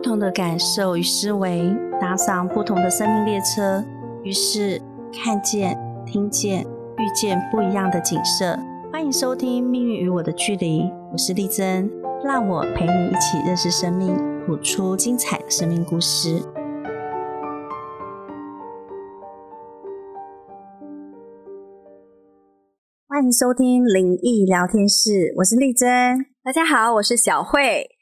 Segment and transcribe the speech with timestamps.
[0.00, 3.84] 不同的感受与思维，搭上不同的生命列车，
[4.24, 4.80] 于是
[5.12, 6.62] 看见、听见、
[6.96, 8.58] 遇见不一样的景色。
[8.90, 11.90] 欢迎收听《命运与我的距离》，我是丽珍，
[12.24, 16.40] 让我陪你一起认识生命，谱出精彩的生命故事。
[23.06, 26.24] 欢迎收听灵异聊天室，我是丽珍。
[26.42, 27.99] 大家好，我是小慧。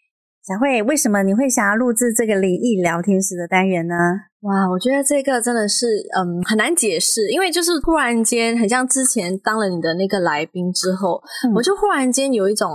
[0.49, 3.95] 小慧，为什么你会想要录制这个灵异聊天室的单元呢？
[4.41, 11.23] 哇，我觉得这个真的是嗯很难解释，因为就是突然间很像之前当了你的那个来宾之后，
[11.55, 12.67] 我就忽然间有一种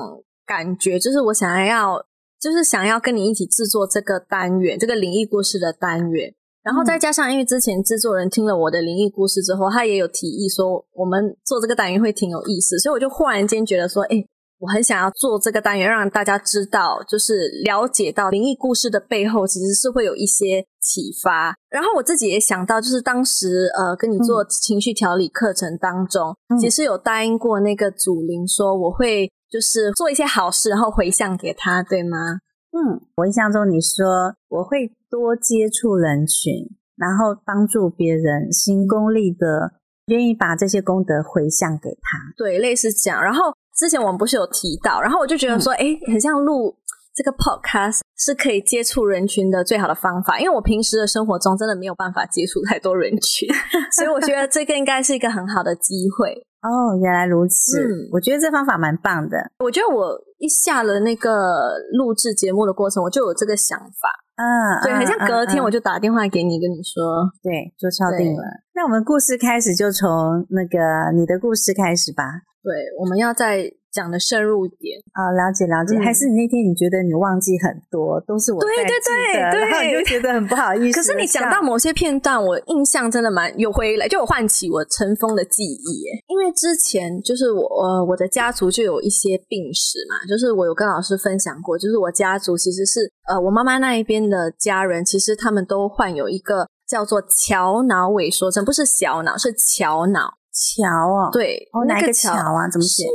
[0.45, 1.99] 感觉，就是我想要
[2.39, 6.31] 就是想要跟你一起制作这个单元，这个灵异故事的单元。
[6.61, 14.23] 然后再加上，因为之前制作人听了我的灵异故事之后，他也有提议说，我们做这个单元会挺有意思，所以我就忽然间觉得说，哎，
[14.63, 21.53] 我很想要做这个单元，让大家知道，就是了解到灵异故事的背后，其实是会有一些启发。
[21.69, 32.39] 然后我自己也想到，就是当时呃跟你做情绪调理课程当中，其实有答应过那个祖灵说，我会就是做一些好事，然后回向给他，对吗？
[32.71, 36.53] 嗯，我印象中你说我会多接触人群，
[36.95, 39.73] 然后帮助别人，行功利的，
[40.05, 42.33] 愿意把这些功德回向给他。
[42.37, 43.21] 对，类似这样。
[43.21, 46.75] 然后之前我们不是有提到，然后我就觉得说，哎，很像录
[47.15, 53.47] 这个 podcast 是可以接触人群的最好的方法，因为我平时的生活中真的没有办法接触太多人群，
[53.91, 56.45] 所以我觉得这个应该是一个很好的机会。
[56.63, 57.77] 哦，原来如此。
[57.81, 59.37] 嗯，我觉得这方法蛮棒的。
[59.59, 64.22] 我觉得我一下了那个录制节目的过程，我就有这个想法。
[64.43, 68.43] 嗯，对，很像隔天我就打电话给你，跟你说，对，就敲定了。
[68.75, 72.23] 那我们故事开始就从那个你的故事开始吧。
[72.61, 73.71] 对，我们要在。
[73.93, 75.97] 讲的深入一点啊，了解了解。
[75.99, 80.99] 还是你那天你觉得你忘记很多，都是我对对对，然后你就觉得很不好意思。
[80.99, 86.03] 可是你讲到某些片段，我印象真的蛮有回来，就有唤起我尘封的记忆。
[86.27, 101.29] 因为之前就是我呃我的家族就有一些病史嘛，就是我有跟老师分享过，就是我家族其实是呃我妈妈那一边的家人，其实他们都患有一个叫做桥脑萎缩症，不是小脑，是桥脑桥啊。
[101.31, 102.67] 对，哪个桥啊？
[102.67, 103.05] 怎么写？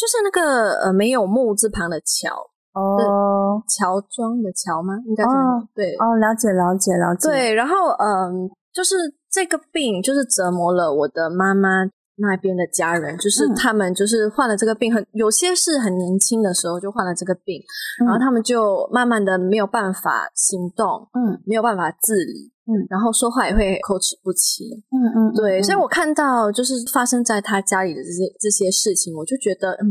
[0.00, 2.34] 就是那个呃，没有木字旁的桥
[2.72, 4.94] 哦，乔装的乔吗？
[5.04, 5.30] 应该是
[5.74, 7.28] 对哦，了解了解了解。
[7.28, 8.94] 对，然后嗯，就是
[9.30, 11.84] 这个病就是折磨了我的妈妈
[12.16, 17.60] 那边的家人，就是他们就是患了这个病，很有些是很年轻的时候就患了这个病，
[18.06, 22.50] 然后他们就慢慢的没有办法行动，嗯，没有办法自理。
[22.70, 24.64] 嗯，然后说话也会口齿不清。
[24.94, 29.90] 嗯嗯，对，所以我看到就是发生在他家里的这些这些事情，我就觉得，嗯，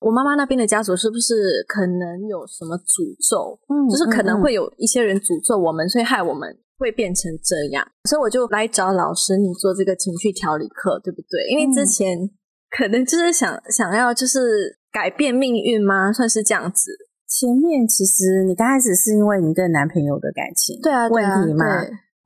[0.00, 1.34] 我妈妈那边的家族是不是
[1.66, 3.58] 可能有什么诅咒？
[3.66, 7.84] 嗯，就是可能会有一些人诅咒我们，所以害我们会变成这样。
[8.08, 11.50] 所以我就来找老师，你做这个情绪调理课，对不对？
[11.50, 12.30] 因为之前
[12.70, 16.12] 可能就是想想要就是改变命运吗？
[16.12, 16.92] 算是这样子。
[17.28, 21.64] 前面其实你刚开始是因为你跟男朋友的感情对啊问题嘛。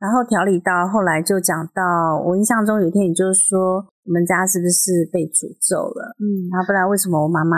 [0.04, 6.12] 然后调理到后来就讲到，我印象中有一天你就说我们家是不是被诅咒了？
[6.20, 7.56] 嗯，然后不然为什么我妈妈、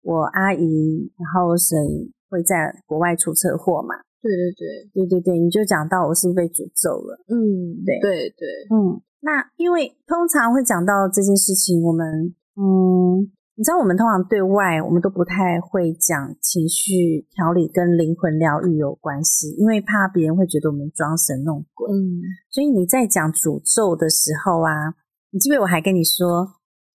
[0.00, 1.76] 我阿姨，然后谁
[2.30, 3.94] 会在国外出车祸嘛？
[4.22, 7.20] 对对对对对对，你就讲到我是不是被诅咒了？
[7.28, 7.36] 嗯，
[7.84, 13.28] 对对对，嗯，那因为通常会讲到这件事情，我们嗯。
[13.58, 21.90] 你知道我们通常对外，我们都不太会讲情绪调理跟灵魂疗愈有关系，因为怕别人会觉得我们装神弄鬼。
[21.90, 24.94] 嗯，所以你在讲诅咒的时候啊，
[25.32, 26.46] 你记不记得我还跟你说，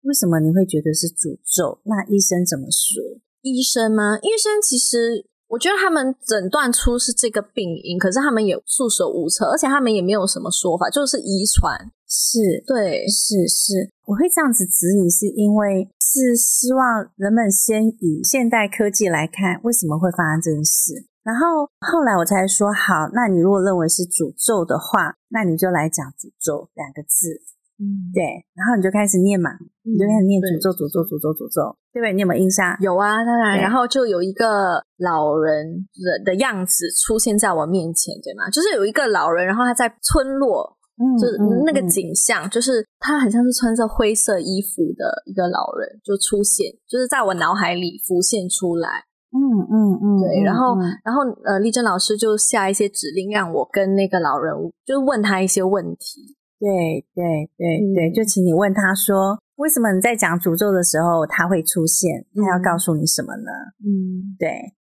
[0.02, 1.80] 为什么你会觉得是诅咒？
[1.82, 3.02] 那医生怎么说？
[3.40, 4.18] 医生吗？
[4.22, 5.26] 医生其实。
[5.52, 11.92] 我觉得他们诊断出是这个病因，可是他们也束手无策，而且他们也没有什么说法，就是遗传。
[12.12, 13.88] 是，对，是是。
[14.04, 20.92] 我会这样子指引，是因为是希望人们先以现代科技来看，为什么会发生这件事。
[21.24, 27.40] 然后后来我才说，好，那你如果认为是诅咒的话，那你就来讲诅咒两个字。
[27.80, 28.22] 嗯，对，
[28.52, 29.50] 然后你就开始念嘛，
[29.82, 32.12] 你就开始念诅咒，诅咒，诅咒，诅咒，对不对？
[32.12, 32.76] 你有没有印象？
[32.78, 33.58] 有啊，当然。
[33.58, 35.66] 然后就有一个老人
[35.96, 38.50] 人的样子出现在我面前，对吗？
[38.50, 40.76] 就是有一个老人，然后他在村落，
[41.18, 48.88] 就是那个景象，就是他很像是穿着灰色衣服的一个老人就出现，就是在我脑海里浮现出来。
[49.32, 50.42] 嗯嗯嗯，对。
[50.44, 54.54] 然后，然后呃，丽珍老师就下一些指令，让我跟那个老人
[54.84, 56.36] 就问他一些问题。
[56.60, 56.68] 对
[57.14, 62.24] 对对对，就请你问他说，为什么你在讲诅咒的时候他会出现？
[62.36, 63.50] 他要告诉你什么呢？
[63.80, 64.48] 嗯，对。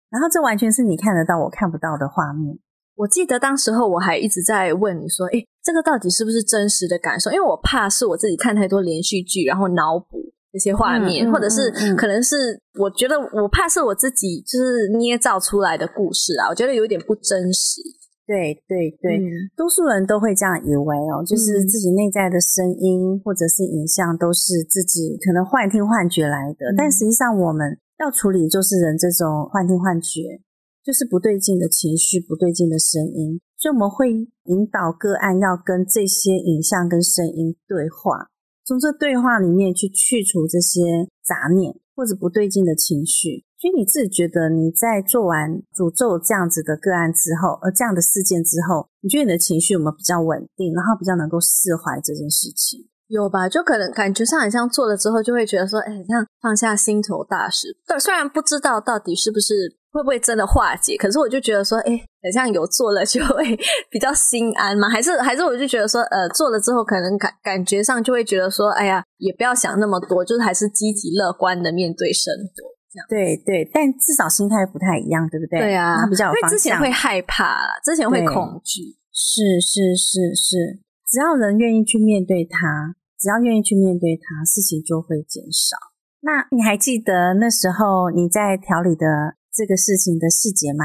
[0.09, 2.57] 然后这完全是你看得到我看不到的画面。
[3.03, 10.23] 我记得当时候我还一直在问你说：“诶，这个到底是不是真实的感受？”因为我怕是我自己看太多连续剧，然后脑补
[10.53, 17.81] 那些画面，或者是可能是我觉得我怕是我自己就是捏造出来的故事啊，我觉得有点不真实。
[18.25, 19.19] 对对对，
[19.57, 30.39] 多数人都会这样以为哦，就是自己内在的声音或者是影像都是自己可能幻听幻觉来的，但实际上我们要处理就是人这种幻听幻觉。
[30.83, 34.11] 就是不对劲的情绪，不对劲的声音，所以我们会
[34.45, 38.27] 引导个案要跟这些影像跟声音对话，
[38.65, 43.45] 从这对话里面去去除这些杂念或者不对劲的情绪。
[43.57, 52.85] 所以你自己觉得你在做完诅咒这样子的个案之后，而这样的事件之后，你觉得你的情绪有没有比较稳定，然后比较能够释怀这件事情？
[53.13, 53.47] 有吧？
[53.47, 57.67] 就可能感觉上很像做了之后，就会觉得说，哎，这样放下心头大石。
[57.85, 59.77] 但虽然不知道到底是不是。
[59.93, 60.97] 会不会真的化解？
[60.97, 61.91] 可是我就觉得说，哎，
[62.23, 63.55] 很像有做了就会
[63.91, 64.89] 比较心安嘛？
[64.89, 72.73] 还是还是我就觉得说，呃，做了之后可能感感觉上就会觉得说，哎呀，也不要想那么多，就是还是积极乐观的面对生活。
[72.91, 75.59] 这样对对，但至少心态不太一样，对不对？
[75.59, 85.79] 对啊，比较因为之前会害怕，之前会恐惧，是是是是，只要人愿意去面对它，只要愿意去面对它，事情就会减少。
[86.19, 89.39] 那你还记得那时候你在调理的？
[89.55, 90.83] 这个事情的细节吗？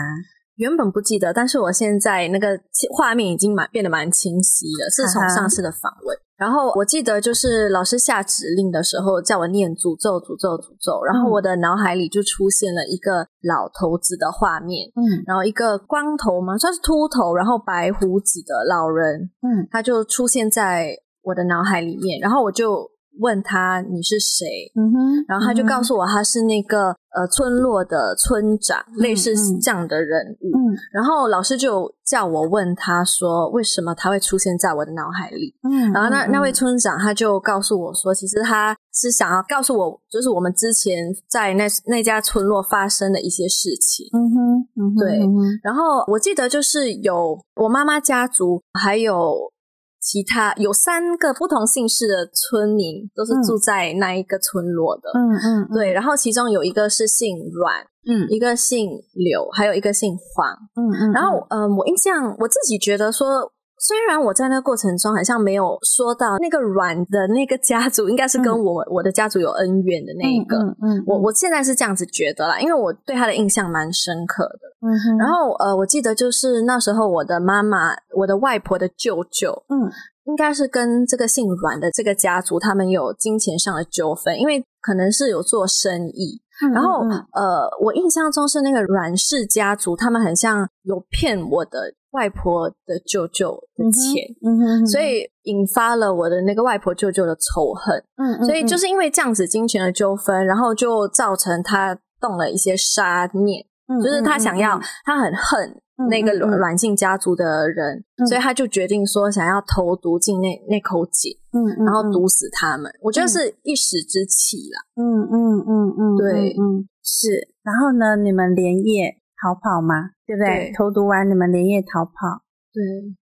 [0.56, 2.60] 原本不记得，但是我现在那个
[2.94, 4.90] 画面已经蛮变得蛮清晰了。
[4.90, 20.94] 是从上次的访问，然后我记得就是老师下指令的时候叫我念诅咒、诅咒、诅咒，然后我的脑海里就出现了一个老头子的画面，嗯，然后一个光头嘛，算是秃头，然后白胡子的老人，嗯，他就出现在
[21.28, 22.90] 我的脑海里面，然后我就。
[23.20, 24.46] 问他你是谁？
[24.76, 30.56] 嗯哼，然后他就告诉我他是那个呃村落的村长，类似这样的人物。
[30.56, 35.52] 嗯，然后老师就叫我问他说为什么他会出现在我的脑海里？
[35.68, 44.06] 嗯，然后那那位村长他就告诉我说，其实他是想要告诉我，就是我们之前在那那家村落发生的一些事情。
[44.12, 45.18] 嗯哼，对。
[45.64, 49.52] 然后我记得就是有我妈妈家族还有。
[50.00, 55.10] 其他有三个不同姓氏的村民，都是住在那一个村落的。
[55.14, 55.92] 嗯嗯，对。
[55.92, 60.48] 然后其中有一个是姓阮，嗯，一个姓柳，还有一个姓黄。
[60.76, 61.12] 嗯嗯。
[61.12, 63.52] 然后，嗯，我印象我自己觉得说。
[63.80, 74.60] 虽然我在那个过程中好像没有说到那个阮的那个家族，应该是跟我我的家族有恩怨的那一个，嗯，我我现在是这样子觉得啦，因为我对他的印象蛮深刻的。
[74.80, 79.90] 嗯哼，然后呃，我记得就是那时候我的妈妈，我的外婆的舅舅，嗯，
[80.24, 86.42] 应该是跟这个姓阮的这个家族，他们有金钱上的纠纷，因为可能是有做生意。
[86.74, 87.02] 然后
[87.32, 91.94] 呃，我印象中是那个阮氏家族，他们很像有骗我的。
[92.18, 98.02] 外婆的舅舅的钱，所以引发了我的那个外婆舅舅的仇恨。
[98.16, 103.64] 嗯，所以就是因为这样子金钱的纠纷，然后就造成他动了一些杀念，
[104.02, 105.80] 就是他想要，他很恨
[106.10, 112.90] 那个软性家族的人，所以他就决定说想要投毒进那那口井，嗯，然后毒死他们。
[113.00, 114.82] 我觉得是一时之气啦。
[114.96, 115.36] 嗯嗯
[115.68, 117.54] 嗯嗯，对，嗯是。
[117.62, 119.17] 然后呢，你们连夜。
[119.40, 120.10] 逃跑吗？
[120.26, 120.72] 对不对？
[120.76, 122.42] 投毒完你们连夜逃跑，
[122.72, 122.82] 对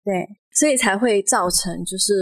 [0.04, 2.13] 对，所以才会造成，就是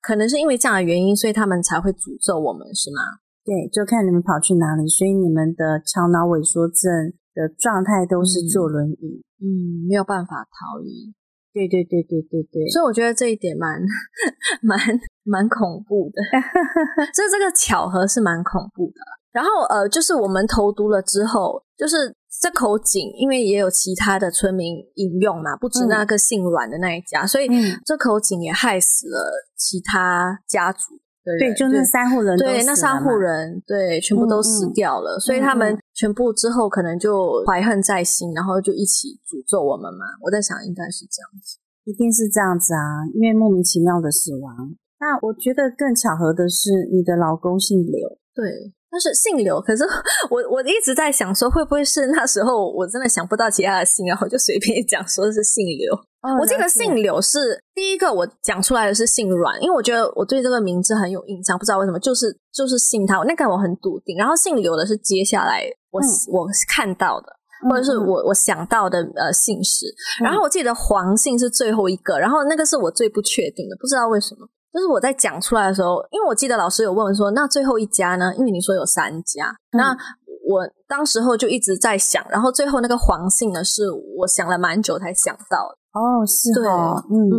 [0.00, 3.20] 可能是因为这样的原因，所以他们才会诅咒我们，是吗？
[3.44, 11.12] 对，就看你们跑去哪里，所以你们的桥脑萎缩症的状态都是坐轮椅，嗯，没有办法逃离。
[11.52, 13.78] 对对对对对对，所以我觉得这一点蛮
[14.62, 14.78] 蛮
[15.22, 16.22] 蛮恐怖的，
[17.14, 19.00] 所以这个巧合是蛮恐怖的。
[19.32, 22.14] 然后呃，就是我们投毒了之后，就是。
[22.44, 27.48] 这口井，因为也有其他的村民饮用嘛，不止那个姓阮的那一家，所以
[27.86, 31.38] 这口井也害死了其他家族的人。
[31.38, 35.18] 对，就那三户人，对，那三户人，对，全部都死掉了。
[35.18, 40.04] 所以他们全部之后可能就怀恨在心，然后就一起诅咒我们嘛。
[40.20, 44.76] 我在想，应该是这样子，一定是这样子啊，因为莫名其妙的死亡。
[45.00, 48.74] 那我觉得更巧合的是，你的老公姓刘，对。
[48.94, 49.82] 他是姓刘，可是
[50.30, 55.92] 我我一直在想说，会不会是那时候我真的想不到其他的姓，然后就随便 讲说是姓刘。
[56.40, 64.16] 我记得姓刘是第一个我讲出来的是姓阮，因为我觉得我对这个名字很有印象，不知道为什么就是就是姓他，那个我很笃定。
[64.16, 66.00] 然后姓刘的是接下来我
[66.32, 67.26] 我看到的，
[67.68, 69.84] 或者是我我想到的呃姓氏。
[70.22, 74.48] 然后我记得黄姓是最后一个，然后那个是我最不确定的，不知道为什么。
[74.74, 78.34] 就是我在讲出来的时候，因为我记得老师有问说，那最后一家呢？
[78.36, 79.96] 因为你说有三家，那
[80.44, 83.84] 我当时候就一直在想，然后最后那个黄姓呢，是
[84.18, 85.78] 我想了蛮久才想到的。
[85.94, 87.38] 哦，是哦，嗯嗯，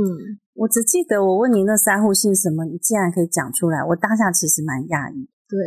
[0.53, 5.27] 我只记得我问你那三户姓什么，你竟然可以讲出来，我当下其实蛮讶异。
[5.49, 5.59] 对，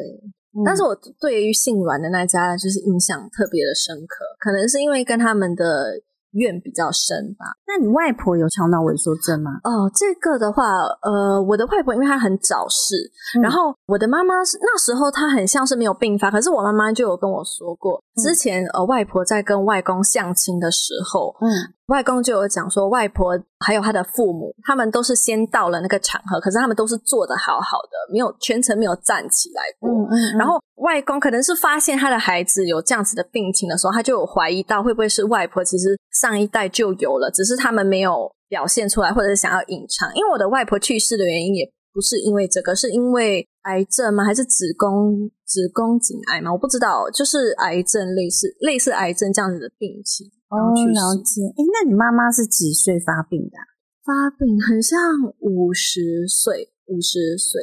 [0.64, 6.00] 但是我对于姓阮的那家就是印象特别的深刻，可能是因为跟他们的。
[6.32, 7.46] 怨比较深吧？
[7.66, 9.52] 那你外婆有肠道萎缩症吗？
[9.64, 12.96] 哦，这个的话，呃，我的外婆因为她很早逝，
[13.40, 21.74] 然后我的妈妈是那时候她很像是没有病发，可是我妈妈就有跟我说过，之前呃外婆在跟外公相亲的时候，嗯。
[21.88, 23.32] 外公就有讲说，外婆
[23.64, 29.90] 还有他的父母，他们都是先到了那个场合，可是他们都是坐的好好的，没有全程没有站起来过。
[30.38, 40.14] 然后外公可能是发现他的孩子有这样子的病情的时候，他就有怀疑到会不会是外婆其实上一代就有了，只是他们没有表现出来，或者是想要隐藏。
[40.14, 44.24] 因为我的外婆去世的原因也不是因为这个，是因为癌症吗？
[44.24, 46.52] 还是子宫子宫颈癌吗？
[46.52, 50.30] 我不知道，就是癌症类似类似癌症这样子的病情。
[50.48, 51.42] 哦，了解。
[51.56, 53.56] 哎，那你妈妈是几岁发病的？
[54.04, 54.98] 发病很像
[55.40, 57.60] 五十岁，五十岁，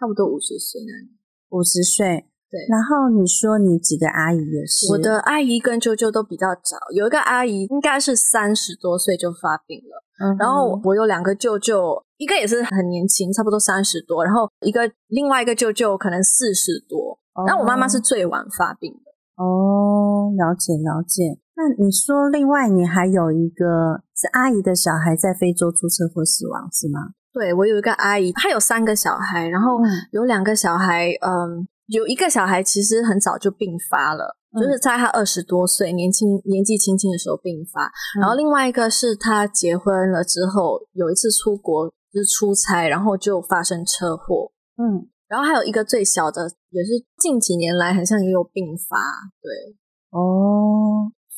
[0.00, 1.12] 差不多五十岁那年。
[1.50, 2.58] 五十岁，对。
[2.70, 4.90] 然后你说你几个阿姨也是？
[4.90, 10.02] 我的阿姨跟舅舅都比较早，有一个阿姨应该是三十多岁就发病了。
[10.24, 10.36] 嗯。
[10.38, 17.18] 然后我有两个舅舅，一个也是很年轻，差不多三十多，然后一个另外一个舅舅可能四十多。
[17.34, 17.44] 哦。
[17.46, 19.12] 但我妈妈是最晚发病的。
[19.36, 21.38] 哦，了解了解。
[21.54, 27.12] 那你说，另外你还有一个是阿姨的小孩在非洲出车祸死亡，是吗？
[27.32, 29.78] 对，我有一个阿姨，她有三个小孩，然后
[30.12, 48.96] 有两个小孩，嗯，有一个小孩其实很早就病发了，就是在他二十多岁年轻年纪轻轻的时候病发，然后另外一个是他结婚了之后有一次出国就是出差，然后就发生车祸，嗯，然后还有一个最小的也是近几年来好像也有病发，
[49.40, 49.76] 对，
[50.10, 50.51] 哦。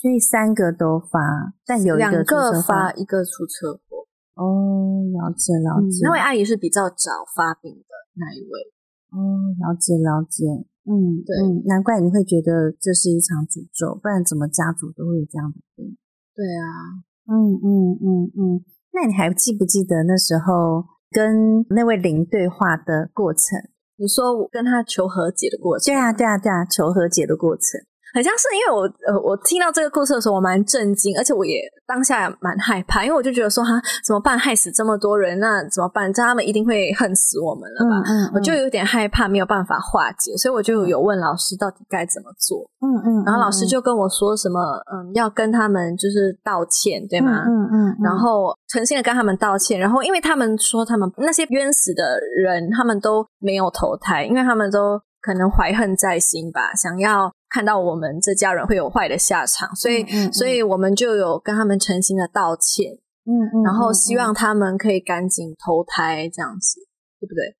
[0.05, 4.05] 所以三个都发，但有一个发，一个出车祸。
[4.37, 6.05] 哦，了解了解。
[6.05, 7.89] 那位阿姨是比较早发病的
[8.21, 8.69] 那一位。
[9.17, 9.17] 哦，
[9.65, 10.45] 了解了解。
[10.85, 11.33] 嗯，对，
[11.65, 15.97] 难怪你会觉得这是一场诅咒，不然怎么家族都会有这样的病？
[16.37, 17.01] 对啊。
[17.25, 18.07] 嗯嗯嗯
[18.37, 18.65] 嗯。
[18.93, 23.57] 那你还记不记得那时候跟那位灵对话的过程？
[23.97, 25.95] 你说我跟他求和解的过程？
[25.95, 27.81] 对啊对啊对啊，求和解的过程。
[28.15, 33.73] 好像是因为我呃，我听到这个故事的时候，我蛮震惊，而且我也当下蛮害怕，因为我就觉得说哈，
[34.07, 34.39] 怎么办？
[34.39, 36.13] 害死这么多人，那怎么办？
[36.13, 38.03] 这他们一定会恨死我们了吧？
[38.07, 42.65] 嗯嗯，我就有点害怕，没有办法化解，所以我就有问老师到底该怎么做。
[42.81, 44.61] 嗯嗯，然后老师就跟我说什么，
[44.93, 47.43] 嗯，要跟他们就是道歉，对吗？
[47.49, 57.33] 嗯嗯，然后诚心的跟他们道歉，然后因为他们说他们那些冤死的人，他们都没有投胎，因为他们都可能怀恨在心吧，想要。
[57.55, 62.91] 看到我们这家人会有坏的下场，所以，所以我们就有跟他们诚心的道歉，
[63.31, 66.81] 嗯嗯，然后希望他们可以赶紧投胎，这样子，
[67.21, 67.55] 对不对？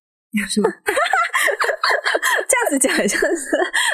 [0.49, 0.67] 是吗？
[2.45, 3.47] 这样子讲好像是，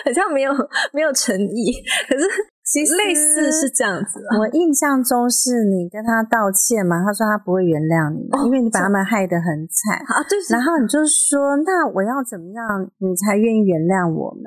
[0.06, 0.52] 好像没有
[0.92, 1.72] 没有诚意，
[2.10, 2.26] 可是
[2.66, 4.20] 其实类似是这样子。
[4.40, 10.26] 我印象中是你跟他道歉嘛，他说他不会原谅你，因为你把他们害得很惨啊。
[10.28, 14.44] 对，然后你就说，那我要怎么样，你才愿意原谅我们？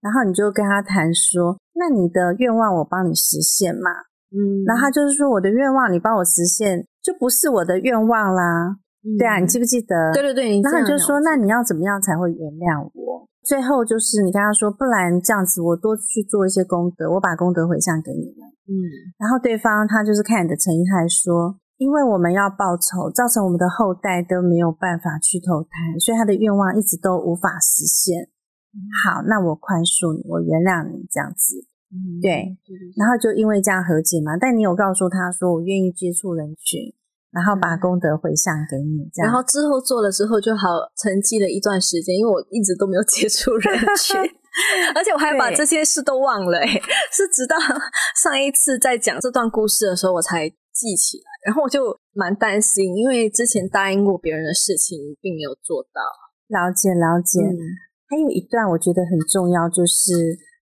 [0.00, 3.90] 然后你就跟他谈说，那你的愿望我帮你实现嘛？
[4.30, 8.76] 嗯，然后他就是说我的愿望你帮我实现，就不是我的愿望啦。
[9.18, 10.12] 对啊，你记不记得？
[10.12, 10.60] 对对对。
[10.60, 13.26] 然后你就说，那你要怎么样才会原谅我？
[13.42, 18.44] 最后就是你跟他说，不然这样子，我多去做一些功德，我把功德回向给你们。
[18.68, 18.76] 嗯，
[19.16, 28.28] 然后对方他就是看你的诚意，他还说，因为我们要报仇，造成我们的后代都没有办法去投胎，所以他的愿望一直都无法实现。
[29.04, 31.64] 好，那我宽恕你，我原谅你，这样子，
[32.20, 32.56] 对，
[32.96, 34.36] 然后就因为这样和解嘛。
[34.36, 36.92] 但你有告诉他说，我愿意接触人群，
[37.30, 39.30] 然后把功德回向给你，这样。
[39.30, 44.18] 然后之后做了之后就好沉寂了一段时间，因为我一直都没有接触人群，
[44.94, 46.58] 而且我还把这些事都忘了，
[47.12, 47.56] 是直到
[48.22, 51.24] 上一次在讲这段故事的时候，我才记起来。
[51.46, 56.02] 然后我就蛮担心，因为之前答应过别人的事情，并没有做到。
[56.48, 57.40] 了解，了解。
[58.08, 60.12] 还有一段我觉得很重要，就是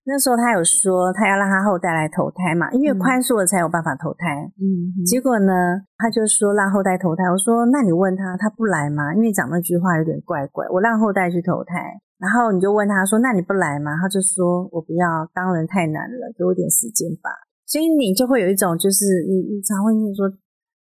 [0.03, 4.43] 那时候他有说他要让他后代来投胎嘛，因为宽恕了才有办法投胎。
[4.59, 5.51] 嗯，结果呢，
[5.97, 7.23] 他就说让后代投胎。
[7.31, 9.13] 我说那你问他，他不来吗？
[9.15, 10.67] 因为讲那句话有点怪怪。
[10.69, 13.95] 我让后代去投胎，然后你就问他说那你不来吗？
[14.01, 17.31] 他就说我不要，当人太难了，给我点时间吧。
[17.65, 20.27] 所以你就会有一种就是你你常会说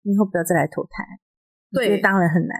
[0.01, 1.06] 你以后不要再来投胎，
[1.72, 2.58] 对，当人很难。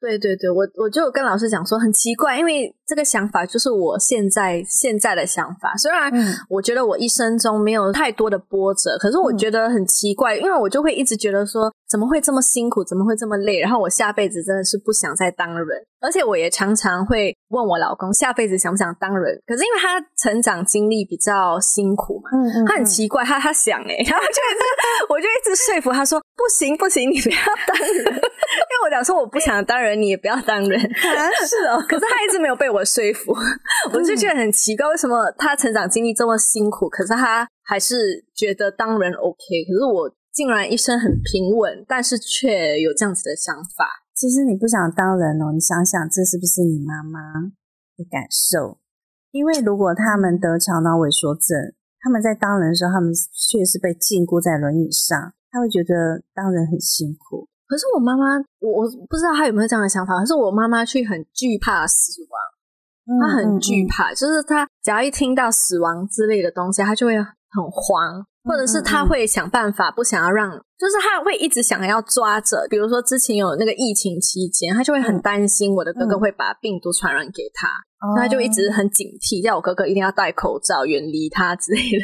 [0.00, 5.76] 对对对，我我就跟老师讲说很奇怪，因为这个想法就是我现在现在的想法。
[5.76, 6.10] 虽然
[6.48, 13.60] 我觉得我一生中没有太多的波折，可是我觉得很奇怪，因为我就会一直觉得说怎么会这么辛苦，怎么会这么累？
[13.60, 15.68] 然后我下辈子真的是不想再当人，
[16.00, 19.38] 而且我也常常会问我老公下辈子想不想当人。
[19.46, 22.30] 可是因为他成长经历比较辛苦嘛，
[22.66, 29.98] 他很奇怪，他他想哎， 然后就我就一直说服他说不行不行，你不要当人， 因为我讲说我不想当人。
[29.98, 31.82] 你也不要当人，是哦。
[31.90, 33.32] 可是他一直没有被我说服，
[33.92, 39.36] 我就觉得很奇怪，为什么他成长经历这么辛苦，可是他还是觉得当人 OK？
[39.66, 44.04] 可是我竟然一生很平稳，但是却有这样子的想法。
[44.14, 47.20] 其实你不想当人哦，你想想这是不是你妈妈
[47.96, 48.78] 的感受？
[49.30, 57.46] 因为如果他们得桥脑萎缩症，他们在当人的时候，他们确实被禁锢在轮椅上，他会觉得当人很辛苦。
[57.68, 60.16] 可是我妈妈，我我不知道她有没有这样的想法。
[60.16, 62.40] 可是我妈妈却很惧怕死亡，
[63.20, 72.66] 她很惧怕，就是他只要一听到死亡之类的东西，他就会很慌，或者是他会想办法不想要让，就是他会一直想要抓着。
[72.68, 77.68] 比如说之前有那个疫情期间，他就会很担心我的哥哥会把病毒传染给他。
[78.16, 81.98] 他就一直很警惕，叫我哥哥一定要戴口罩，远离他之类的。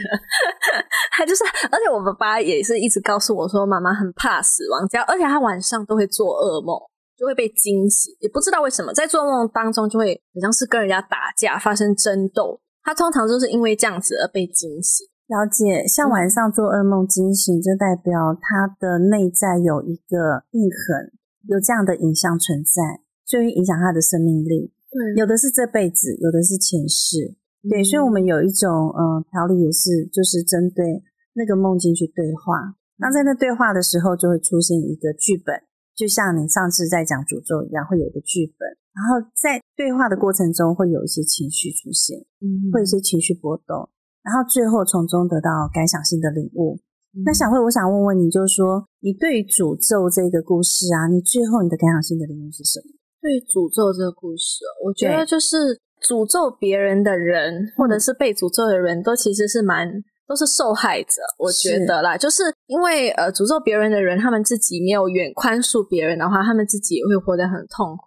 [1.16, 6.74] 他就是，而且我爸爸也是一直告诉我说，妈妈很怕死亡，只要而且他晚上都会做噩梦，
[7.16, 12.60] 就会被惊醒，也不知道为什么，在做梦当中就会好像是跟人家打架，发生争斗。
[12.82, 15.06] 他通常就是因为这样子而被惊醒。
[15.26, 21.12] 了解，像晚上做噩梦惊醒，就代表他的内在有一个印痕，
[21.48, 24.74] 有这样的影像存在，就会影响他的生命力。
[24.92, 27.34] 对有的是这辈子，有的是前世，
[27.70, 31.02] 对，所以我们有一种嗯调理也是，就是针对
[31.32, 32.76] 那个梦境去对话。
[32.98, 35.56] 那在那对话的时候，就会出现一个剧本，
[35.96, 38.68] 就像你上次在讲诅咒一样，会有一个剧本。
[38.94, 43.88] 然后在对话的过程中，会有一些情绪出现，嗯，会有一些情绪波动，
[44.22, 46.78] 然后最后从中得到感想性的领悟。
[47.24, 52.90] 那小慧，我想问问你，就是说，你对于诅咒这个故事啊，你最后你的感想性的领悟是什么？
[53.20, 55.56] 对诅咒这个故事，我觉得就是
[56.02, 59.88] 诅咒别人的人，或者是被诅咒的人都其实是蛮
[60.26, 61.22] 都是受害者。
[61.38, 68.04] 我觉得啦，就是因为呃，诅咒别人的人，他们自己没有远宽恕别人的话，他们自己也会活得很痛苦。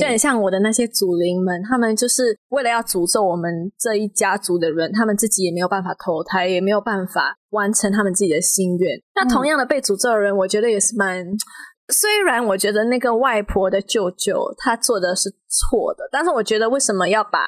[0.00, 8.98] 就很像我的那些祖灵们，他们就是为了要诅咒我们这一家族的人，他们自己也没有办法投胎，也没有办法完成他们自己的心愿。
[9.14, 11.26] 那同样的被诅咒的人，我觉得也是蛮。
[11.92, 17.46] 虽然我觉得那个外婆的舅舅他做的是错的，但是我觉得为什么要把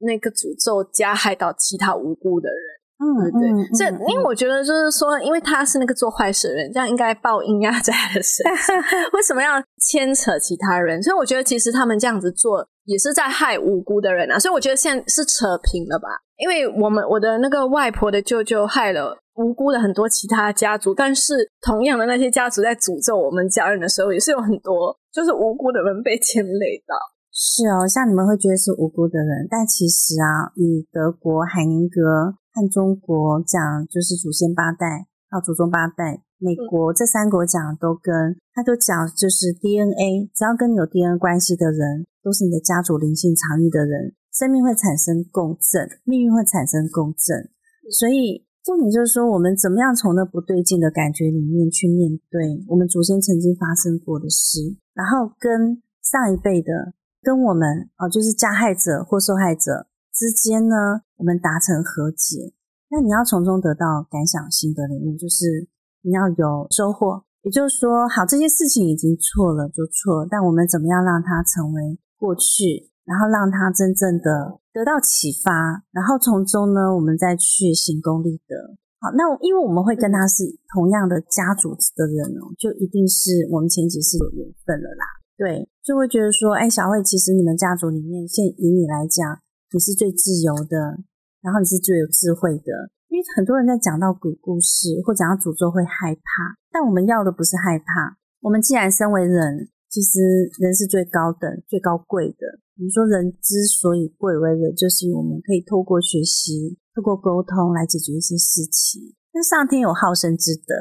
[0.00, 2.81] 那个诅咒加害到其他无辜的人？
[3.02, 8.76] 嗯，对，这因为我觉得就是说，因为他是那个做坏事的人，这样应该报应压在他的身上，
[9.12, 11.02] 为什么要牵扯其他人？
[11.02, 14.38] 所以我觉得其实他们这样子做也是在害无辜的人啊。
[14.38, 16.08] 所以我觉得现在是扯平了吧？
[16.36, 19.18] 因为我们我的那个外婆的舅舅害了。
[19.36, 26.94] 无辜的很多其他家族，但是同样的那些家族在诅咒我们家人的时候，也是有很多就是无辜的人被牵累到。
[27.32, 47.50] 是哦，像你们会觉得是无辜的人，但其实啊，以德国海宁格和中国讲，就是祖先八代到祖宗八代，美国这三国讲都跟他都讲，就是 DNA，只要跟你有 DNA 关系的人，都是你的家族灵性藏匿的人，生命会产生共振，命运会产生共振，
[47.90, 48.46] 所以。
[48.64, 54.60] 重点就是说，我们怎么样从那不对劲的感觉里面去面对我们祖先曾经发生过的事，
[54.94, 62.50] 然后跟上一辈的、跟我们啊，就是加害者或受害者之间呢，我们达成和解。
[62.90, 65.70] 那你要从中得到感想心得领悟，就是
[66.02, 67.22] 你要有收获。
[67.42, 72.90] 也就是说，好，这些事情已经错了就错，但我们怎么样让它成为过去？
[73.04, 78.54] 然后让它真正的得到启发，然后从中呢，我们再去行功立德。
[78.98, 80.42] 好，那因为我们会跟他是
[80.74, 85.06] 同样的家族的人哦，就一定是我们前几世有缘分了啦。
[85.38, 89.38] 对，就会觉得说，哎，小慧，其实你们家族里面，现以你来讲，
[89.72, 91.02] 你是最自由的，
[91.42, 92.88] 然后你是最有智慧的。
[93.12, 98.16] 因为很多人在讲到鬼故事或讲到诅咒会害怕，但我们要的不是害怕。
[98.40, 102.56] 我们既然身为人，其实人是最高等、最高贵的。
[102.72, 109.12] 比如说，人之所以贵为人，就是我们可以透过学习、透过沟通来解决一些事情。
[109.36, 110.72] 那上天有好生之德，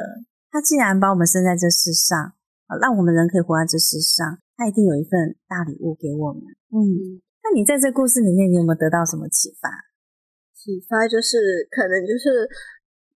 [0.50, 2.18] 他既然把我们生在这世上，
[2.72, 6.42] 啊，让我们人可以活在这世上，他一定有一份大礼物给我们。
[6.72, 9.68] 嗯，那你在这故事里面，你有没有得到什么启发？
[10.62, 12.46] 启发就是可能就是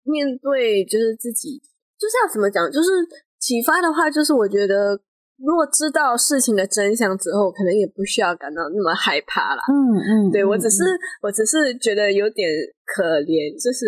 [0.05, 1.59] 面对就是自己，
[1.99, 2.71] 就是要怎么讲？
[2.71, 2.89] 就是
[3.41, 5.01] 启发的话，就是我觉得。
[5.43, 9.63] 如果知道事情的真相之后，可能也不需要感到那么害怕了。
[9.67, 10.85] 嗯嗯，对我嗯只是
[11.21, 12.47] 我只是觉得有点
[12.87, 13.83] 可怜，就是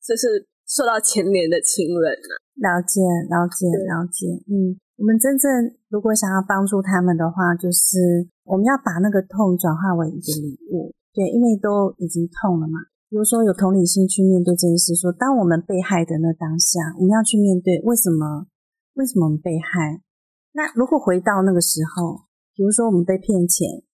[0.00, 2.32] 就是受到牵连的亲人啊。
[2.56, 5.52] 了解了解了解，嗯，我们真正
[5.90, 12.90] 如果想要帮助他们的话，就是我们要把那个痛转化为一个礼物，对，因为都已经痛了嘛。
[13.08, 18.48] 比如说有同理心去面对这件事，说当我们被害的那当下，我们要去面对为什么
[18.94, 20.02] 为什么我们被害。
[20.50, 23.84] 那如果回到那个时候，比如说我们被骗钱，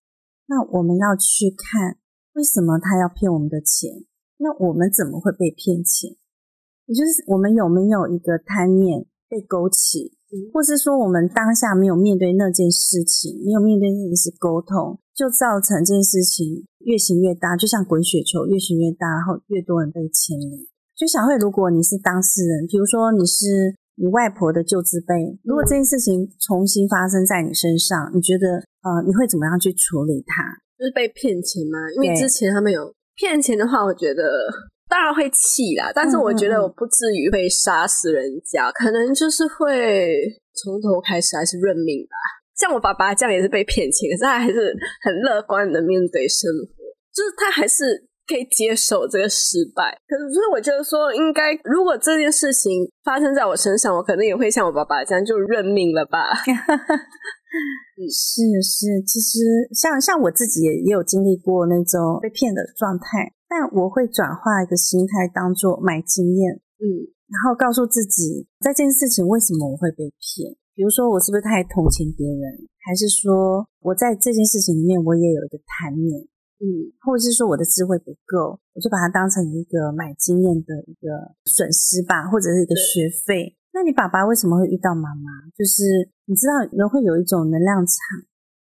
[0.47, 1.97] 那我们要去看
[2.33, 4.05] 为什么他要骗我们的钱，
[4.37, 6.17] 那我们怎么会被骗钱？
[6.87, 10.17] 也就是我们有没有一个贪念被勾起，
[10.53, 20.59] 或是说我们当下没有面对那件事情，没有面对那件事沟通，就造成这件事情越行越大，就像滚雪球越行越大，然后越多人被牵连。
[20.95, 25.13] 就小慧，如果你是当事人，比如说你是你外婆的旧字辈，
[25.43, 30.43] 如果这件事情重新发生在你身上，你觉得呃你会怎么样去处理它？
[30.77, 34.23] 就是被骗钱吗，因为之前他们有骗钱的话，我觉得
[34.91, 40.19] 当然会气啦，但是我觉得我不至于会杀死人家，可能就是会
[40.53, 42.15] 从头开始还是认命吧。
[42.59, 46.75] 像我爸爸这样也是被骗钱，可是他还是很乐观的面对生活，
[47.15, 49.97] 就是他还是可以接受这个失败。
[50.05, 56.35] 可是，所以我觉得说，应该如果这件事情发生在我身上，我可能也会像我爸爸这样就认命了吧。
[58.11, 59.39] 是是，其实
[59.73, 70.55] 像像我自己也也有经历过那种被骗的状态，但我会转化一个心态，当做买经验，嗯然后告诉自己，在这件事情为什么我会被骗？
[70.71, 72.43] 比如说我是不是太同情别人，
[72.87, 76.15] 还是说我在这件事情里面我也有一个贪念，
[76.63, 83.55] 嗯或者是说我的智慧不够，我就把它当成一个买经验的一个损失吧，或者是一个学费。
[83.75, 85.27] 那你爸爸为什么会遇到妈妈？
[85.55, 88.23] 就是你知道人会有一种能量场，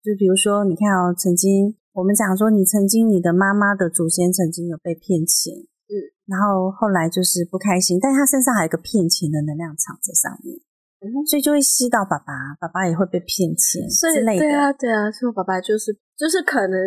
[0.04, 5.52] 就比如说你看哦，曾经我们讲说你曾经你的妈妈的祖先曾经有被骗钱，
[5.92, 5.94] 嗯，
[6.26, 10.56] 然后后来就是不开心，但是他身上还有一个骗钱的能量场在上面，
[11.04, 14.40] 嗯所以就会吸到爸爸，爸爸也会被骗钱所以之类的。
[14.40, 16.80] 对啊，对啊，所以我爸爸就是就是可能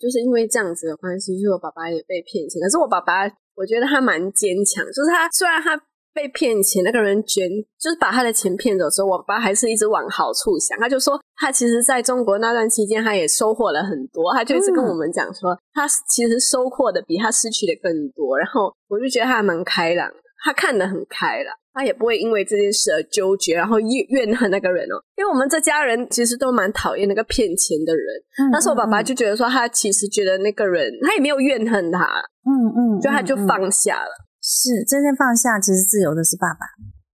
[0.00, 2.56] 就是因为这样子的关系，所以我爸爸也被骗钱。
[2.62, 5.76] 可是我爸爸，我觉得他蛮坚强，就是他虽然他
[6.14, 7.50] 被骗钱，那个人捐
[7.80, 10.78] 就是把他的钱骗走之后，我爸爸还是一直往好处想。
[10.78, 18.38] 他就说他其实在中国那段期间，他也收获了很多，他就一直跟嗯我们讲说，他其实收获的比他失去的更多。
[18.38, 21.52] 然后我就觉得他还蛮开朗的，他看得很开朗。
[21.76, 24.94] 他也不会因为这件事而纠结，然后怨怨恨那个人哦。
[25.16, 28.06] 因为我们这家人其实都蛮讨厌那个骗钱的人，
[28.38, 32.06] 嗯但是我爸爸嗯就觉得说，他其实觉得那个人，他也没有怨恨他，
[32.46, 34.10] 嗯嗯，就他就放下了。
[34.44, 36.68] 是真正放下，其实自由的是爸爸，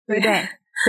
[0.08, 0.34] 对不对？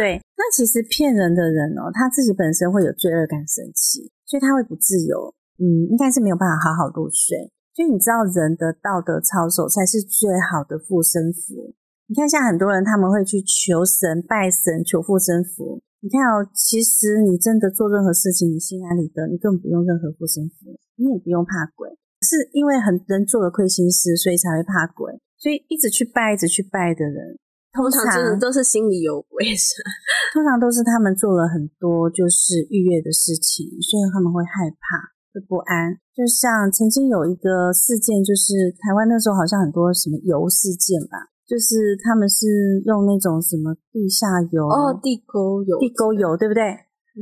[0.00, 0.16] 对。
[0.40, 5.34] 那其实骗人的人哦，他自己本身会有罪恶感、生气，所以他会不自由。
[5.60, 7.52] 嗯，应该是没有办法好好入睡。
[7.76, 11.76] 所以你知道，人的道德操守才是最好的护身符。
[12.08, 15.82] 你看，像很多人他们会去求神、拜神、求护身符。
[16.00, 21.90] 你看哦，其实你真的做任何事情，你心安理得，你根本不用任何护身符，你也不用怕鬼。
[22.24, 25.19] 是因为很人做了亏心事，所以才会怕鬼。
[25.40, 27.40] 所以一直去拜、一直去拜的人，
[27.72, 29.80] 通通常真的都是心里有鬼，是
[30.36, 35.00] 通常都是他们做了很多就是逾越的事情，所以他们会害怕、
[35.32, 35.96] 会不安。
[36.12, 42.46] 就像曾经有一个事件，就是台湾那时候好像很多什么油事件吧，就是他们是
[42.84, 46.62] 用那种什么地下油、哦，地沟油，地沟油，对不对？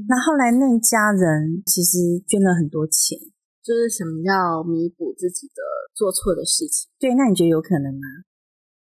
[0.09, 3.19] 那后来那一家人其实捐了很多钱，
[3.63, 5.63] 就是想要弥补自己的
[5.95, 6.91] 做错的事情。
[6.99, 8.07] 对，那你觉得有可能吗？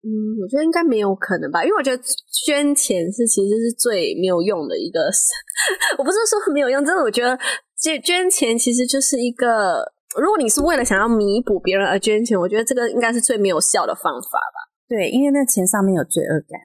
[0.07, 2.01] 嗯，我觉得应该没有可能吧，因为我觉得
[2.47, 5.11] 捐钱是其实是最没有用的一个，
[5.99, 7.37] 我不是说没有用，真的我觉得
[7.83, 9.83] 捐捐钱其实就是一个，
[10.17, 14.59] 如果你是为了想要弥补别人而捐钱，我觉得这个应该是最没有效的方法吧。
[14.87, 16.61] 对，因为那钱上面有罪恶感，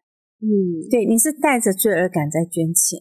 [0.46, 3.00] 嗯，对，你是带着罪恶感在捐钱，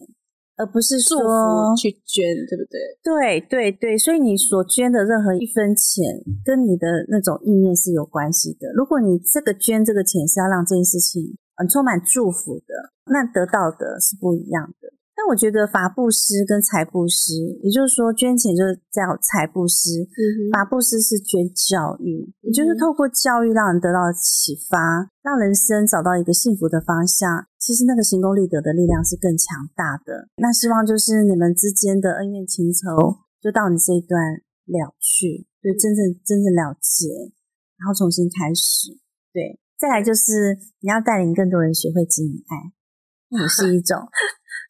[0.61, 2.77] 而不是祝说福去捐，对不对？
[3.01, 6.05] 对对对，所以你所捐的任何一分钱，
[6.45, 8.69] 跟你的那种意念是有关系的。
[8.77, 14.93] 如果你这个捐这个钱是要让这件事情很充满祝福的，那得到的是不一样的。
[15.15, 27.45] 但我觉得法布施跟财布施，也就是说捐钱就是叫财布施，嗯，法布施是捐教育，也就是嗯透过教育让人得到启发，让人生找到一个幸福的方向。
[27.59, 30.29] 其实那个行功立德的力量是更强大的。
[30.37, 34.17] 那希望就是你们之间的恩怨情仇，就到你这一段
[34.65, 37.29] 了去，就，真正真正了结，
[37.77, 38.97] 然后重新开始。
[39.31, 42.73] 对，再来就是你要带领更多人学会经营爱，
[43.37, 43.99] 也是一种，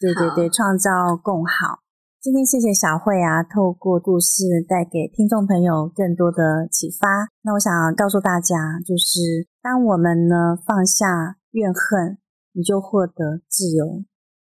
[0.02, 1.86] 对对对，创造共好。
[2.20, 7.30] 今天谢谢小慧啊，透过故事带给听众朋友更多的启发。
[7.44, 12.18] 那我想告诉大家，就是当我们呢放下怨恨，
[12.54, 14.02] 你就获得自由。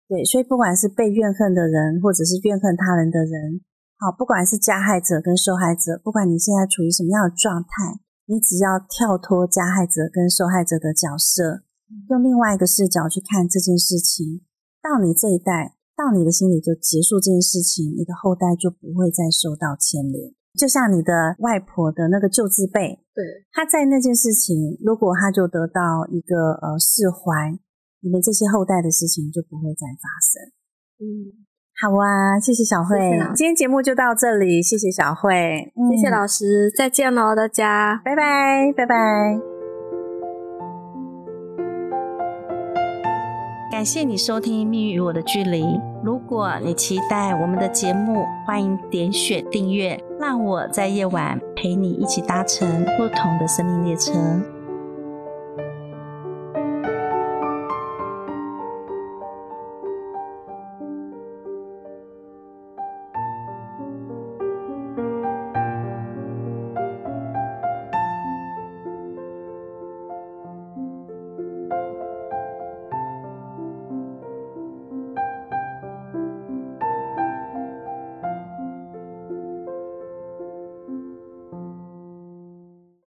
[0.07, 3.59] 对，所以不管是被怨恨的人，或者是怨恨他人的人，
[3.99, 11.63] 好，不管是加害者跟受害者，不管你现在处于什么样的状态，你只要跳脱加害者跟受害者的角色，
[12.07, 14.43] 用另外一个视角去看这件事情，
[14.81, 20.33] 到你这一代，到你的心里就结束这件事情，你的后代就不会再受到牵连。
[20.57, 27.59] 就像你的外婆的那个旧字辈，对，他在那件事情，如果他就得到一个呃释怀。
[28.03, 30.41] 你们这些后代的事情就不会再发生。
[30.97, 31.45] 嗯，
[31.79, 32.97] 好啊，谢谢小慧，
[33.35, 39.50] 今天节目就到这里，谢谢小慧，谢谢老师，再见喽，大家，拜拜，拜拜。
[43.81, 45.63] 感谢你收听《命运与我的距离》。
[46.03, 54.11] 如果你期待我们的节目，欢迎点选订阅，让我在夜晚陪你一起搭乘不同的生命列车。